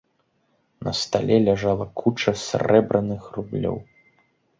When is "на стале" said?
0.85-1.35